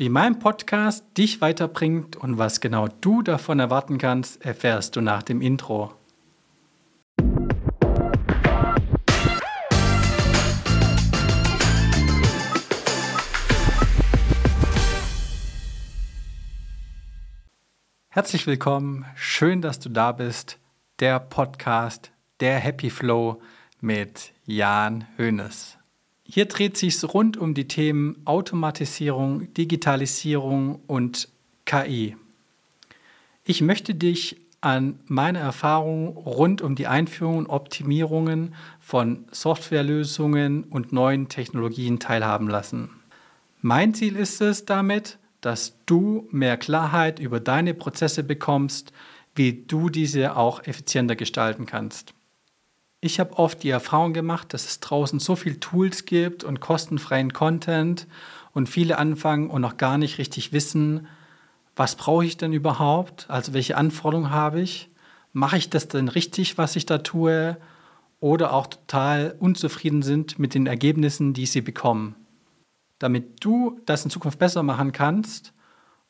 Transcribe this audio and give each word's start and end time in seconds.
Wie 0.00 0.08
mein 0.08 0.38
Podcast 0.38 1.04
dich 1.18 1.42
weiterbringt 1.42 2.16
und 2.16 2.38
was 2.38 2.62
genau 2.62 2.88
du 3.02 3.20
davon 3.20 3.60
erwarten 3.60 3.98
kannst, 3.98 4.42
erfährst 4.42 4.96
du 4.96 5.02
nach 5.02 5.22
dem 5.22 5.42
Intro. 5.42 5.92
Herzlich 18.08 18.46
willkommen, 18.46 19.04
schön, 19.16 19.60
dass 19.60 19.80
du 19.80 19.90
da 19.90 20.12
bist. 20.12 20.58
Der 21.00 21.20
Podcast, 21.20 22.10
der 22.40 22.58
Happy 22.58 22.88
Flow 22.88 23.42
mit 23.82 24.32
Jan 24.46 25.06
Hoeneß. 25.18 25.79
Hier 26.32 26.44
dreht 26.44 26.76
sich 26.76 27.02
rund 27.02 27.36
um 27.36 27.54
die 27.54 27.66
Themen 27.66 28.22
Automatisierung, 28.24 29.52
Digitalisierung 29.54 30.78
und 30.86 31.28
KI. 31.64 32.16
Ich 33.42 33.62
möchte 33.62 33.96
dich 33.96 34.36
an 34.60 35.00
meine 35.06 35.40
Erfahrungen 35.40 36.06
rund 36.06 36.62
um 36.62 36.76
die 36.76 36.86
Einführung 36.86 37.38
und 37.38 37.46
Optimierungen 37.48 38.54
von 38.78 39.24
Softwarelösungen 39.32 40.62
und 40.62 40.92
neuen 40.92 41.28
Technologien 41.28 41.98
teilhaben 41.98 42.46
lassen. 42.46 42.90
Mein 43.60 43.92
Ziel 43.92 44.14
ist 44.14 44.40
es 44.40 44.64
damit, 44.64 45.18
dass 45.40 45.74
du 45.84 46.28
mehr 46.30 46.56
Klarheit 46.56 47.18
über 47.18 47.40
deine 47.40 47.74
Prozesse 47.74 48.22
bekommst, 48.22 48.92
wie 49.34 49.64
du 49.66 49.88
diese 49.88 50.36
auch 50.36 50.62
effizienter 50.62 51.16
gestalten 51.16 51.66
kannst. 51.66 52.14
Ich 53.02 53.18
habe 53.18 53.38
oft 53.38 53.62
die 53.62 53.70
Erfahrung 53.70 54.12
gemacht, 54.12 54.52
dass 54.52 54.66
es 54.66 54.80
draußen 54.80 55.20
so 55.20 55.34
viele 55.34 55.58
Tools 55.58 56.04
gibt 56.04 56.44
und 56.44 56.60
kostenfreien 56.60 57.32
Content 57.32 58.06
und 58.52 58.68
viele 58.68 58.98
anfangen 58.98 59.48
und 59.48 59.62
noch 59.62 59.78
gar 59.78 59.96
nicht 59.96 60.18
richtig 60.18 60.52
wissen, 60.52 61.06
was 61.76 61.96
brauche 61.96 62.26
ich 62.26 62.36
denn 62.36 62.52
überhaupt? 62.52 63.24
Also 63.30 63.54
welche 63.54 63.78
Anforderungen 63.78 64.30
habe 64.30 64.60
ich? 64.60 64.90
Mache 65.32 65.56
ich 65.56 65.70
das 65.70 65.88
denn 65.88 66.08
richtig, 66.08 66.58
was 66.58 66.76
ich 66.76 66.84
da 66.84 66.98
tue? 66.98 67.56
Oder 68.18 68.52
auch 68.52 68.66
total 68.66 69.34
unzufrieden 69.38 70.02
sind 70.02 70.38
mit 70.38 70.52
den 70.52 70.66
Ergebnissen, 70.66 71.32
die 71.32 71.46
sie 71.46 71.62
bekommen. 71.62 72.16
Damit 72.98 73.42
du 73.42 73.80
das 73.86 74.04
in 74.04 74.10
Zukunft 74.10 74.38
besser 74.38 74.62
machen 74.62 74.92
kannst 74.92 75.54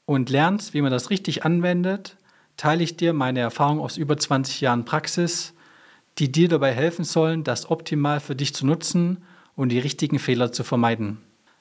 und 0.07 0.29
lernst, 0.29 0.75
wie 0.75 0.83
man 0.83 0.91
das 0.91 1.11
richtig 1.11 1.45
anwendet, 1.45 2.17
teile 2.57 2.83
ich 2.83 2.97
dir 2.97 3.13
meine 3.13 3.39
Erfahrung 3.39 3.79
aus 3.79 3.97
über 3.97 4.17
20 4.17 4.61
Jahren 4.61 4.85
Praxis 4.85 5.55
die 6.19 6.33
dir 6.33 6.49
dabei 6.49 6.73
helfen 6.73 7.05
sollen, 7.05 7.45
das 7.45 7.71
optimal 7.71 8.21
für 8.21 8.37
dich 8.37 8.55
zu 8.55 8.67
nutzen 8.67 9.25
und 9.55 9.71
die 9.71 9.79
richtigen 9.79 10.19
Fehler 10.19 10.53
zu 10.53 10.65
vermeiden. 10.65 11.19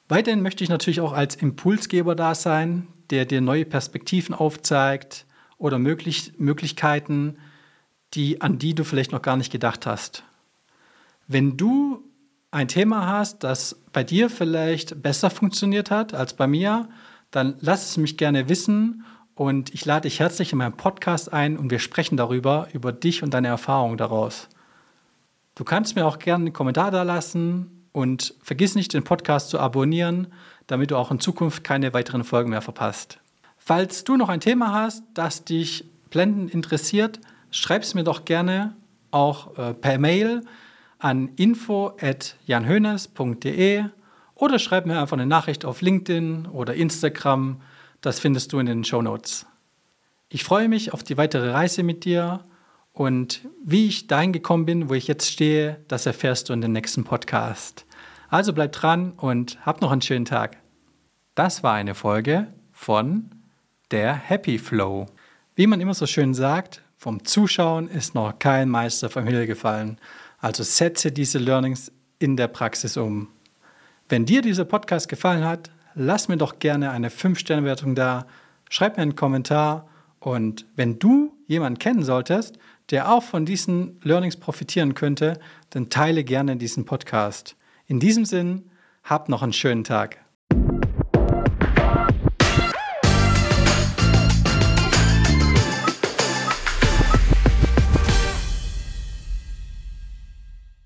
Weiterhin 0.07 0.41
möchte 0.41 0.63
ich 0.63 0.69
natürlich 0.69 1.01
auch 1.01 1.13
als 1.13 1.35
Impulsgeber 1.35 2.15
da 2.15 2.33
sein, 2.33 2.87
der 3.09 3.25
dir 3.25 3.41
neue 3.41 3.65
Perspektiven 3.65 4.33
aufzeigt 4.33 5.25
oder 5.57 5.79
möglich 5.79 6.33
Möglichkeiten, 6.37 7.37
die, 8.13 8.41
an 8.41 8.57
die 8.57 8.73
du 8.73 8.83
vielleicht 8.83 9.11
noch 9.11 9.21
gar 9.21 9.37
nicht 9.37 9.51
gedacht 9.51 9.85
hast. 9.85 10.23
Wenn 11.27 11.57
du 11.57 12.03
ein 12.51 12.67
Thema 12.67 13.05
hast, 13.07 13.43
das 13.43 13.79
bei 13.93 14.03
dir 14.03 14.29
vielleicht 14.29 15.03
besser 15.03 15.29
funktioniert 15.29 15.91
hat 15.91 16.13
als 16.13 16.33
bei 16.33 16.47
mir, 16.47 16.89
dann 17.29 17.55
lass 17.59 17.91
es 17.91 17.97
mich 17.97 18.17
gerne 18.17 18.49
wissen 18.49 19.05
und 19.39 19.73
ich 19.73 19.85
lade 19.85 20.01
dich 20.01 20.19
herzlich 20.19 20.51
in 20.51 20.57
meinen 20.57 20.75
Podcast 20.75 21.31
ein 21.31 21.55
und 21.55 21.71
wir 21.71 21.79
sprechen 21.79 22.17
darüber, 22.17 22.67
über 22.73 22.91
dich 22.91 23.23
und 23.23 23.33
deine 23.33 23.47
Erfahrungen 23.47 23.95
daraus. 23.95 24.49
Du 25.55 25.63
kannst 25.63 25.95
mir 25.95 26.05
auch 26.05 26.19
gerne 26.19 26.47
einen 26.47 26.53
Kommentar 26.53 26.91
da 26.91 27.03
lassen 27.03 27.87
und 27.93 28.35
vergiss 28.43 28.75
nicht, 28.75 28.93
den 28.93 29.05
Podcast 29.05 29.49
zu 29.49 29.57
abonnieren, 29.57 30.27
damit 30.67 30.91
du 30.91 30.97
auch 30.97 31.09
in 31.09 31.21
Zukunft 31.21 31.63
keine 31.63 31.93
weiteren 31.93 32.25
Folgen 32.25 32.49
mehr 32.49 32.61
verpasst. 32.61 33.21
Falls 33.57 34.03
du 34.03 34.17
noch 34.17 34.27
ein 34.27 34.41
Thema 34.41 34.73
hast, 34.73 35.03
das 35.13 35.45
dich 35.45 35.85
blendend 36.09 36.53
interessiert, 36.53 37.21
schreib 37.49 37.83
es 37.83 37.93
mir 37.93 38.03
doch 38.03 38.25
gerne 38.25 38.75
auch 39.09 39.57
äh, 39.57 39.73
per 39.73 39.99
Mail 39.99 40.41
an 40.97 41.29
info@janhönes.de 41.37 43.85
oder 44.35 44.59
schreib 44.59 44.85
mir 44.85 44.99
einfach 44.99 45.15
eine 45.15 45.27
Nachricht 45.27 45.63
auf 45.63 45.81
LinkedIn 45.81 46.47
oder 46.47 46.73
Instagram 46.73 47.61
das 48.01 48.19
findest 48.19 48.53
du 48.53 48.59
in 48.59 48.65
den 48.65 48.83
Show 48.83 49.01
Notes. 49.01 49.45
Ich 50.29 50.43
freue 50.43 50.69
mich 50.69 50.93
auf 50.93 51.03
die 51.03 51.17
weitere 51.17 51.51
Reise 51.51 51.83
mit 51.83 52.05
dir 52.05 52.43
und 52.93 53.47
wie 53.63 53.87
ich 53.87 54.07
dahin 54.07 54.33
gekommen 54.33 54.65
bin, 54.65 54.89
wo 54.89 54.93
ich 54.93 55.07
jetzt 55.07 55.31
stehe, 55.31 55.83
das 55.87 56.05
erfährst 56.05 56.49
du 56.49 56.53
in 56.53 56.61
dem 56.61 56.71
nächsten 56.71 57.03
Podcast. 57.03 57.85
Also 58.29 58.53
bleib 58.53 58.73
dran 58.73 59.13
und 59.13 59.65
hab 59.65 59.81
noch 59.81 59.91
einen 59.91 60.01
schönen 60.01 60.25
Tag. 60.25 60.57
Das 61.35 61.63
war 61.63 61.73
eine 61.73 61.95
Folge 61.95 62.47
von 62.71 63.31
der 63.91 64.13
Happy 64.13 64.59
Flow. 64.59 65.07
Wie 65.55 65.67
man 65.67 65.81
immer 65.81 65.93
so 65.93 66.05
schön 66.05 66.33
sagt, 66.33 66.83
vom 66.97 67.23
Zuschauen 67.25 67.87
ist 67.87 68.13
noch 68.13 68.37
kein 68.37 68.69
Meister 68.69 69.09
vom 69.09 69.25
Himmel 69.25 69.47
gefallen. 69.47 69.97
Also 70.37 70.63
setze 70.63 71.11
diese 71.11 71.39
Learnings 71.39 71.91
in 72.19 72.37
der 72.37 72.49
Praxis 72.49 72.97
um. 72.97 73.29
Wenn 74.09 74.25
dir 74.25 74.41
dieser 74.41 74.65
Podcast 74.65 75.07
gefallen 75.07 75.45
hat, 75.45 75.71
lass 75.99 76.29
mir 76.29 76.37
doch 76.37 76.59
gerne 76.59 76.91
eine 76.91 77.09
5-Sterne-Wertung 77.09 77.93
da, 77.93 78.25
schreib 78.69 78.95
mir 78.95 79.03
einen 79.03 79.17
Kommentar 79.17 79.87
und 80.19 80.65
wenn 80.75 80.97
du 80.97 81.35
jemanden 81.45 81.77
kennen 81.77 82.03
solltest, 82.03 82.57
der 82.89 83.11
auch 83.11 83.21
von 83.21 83.45
diesen 83.45 83.99
Learnings 84.01 84.37
profitieren 84.37 84.93
könnte, 84.93 85.39
dann 85.71 85.89
teile 85.89 86.23
gerne 86.23 86.55
diesen 86.55 86.85
Podcast. 86.85 87.57
In 87.85 87.99
diesem 87.99 88.23
Sinn, 88.25 88.69
hab 89.03 89.27
noch 89.27 89.43
einen 89.43 89.53
schönen 89.53 89.83
Tag. 89.83 90.19